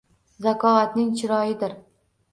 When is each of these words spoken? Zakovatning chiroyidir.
Zakovatning 0.45 1.13
chiroyidir. 1.19 1.77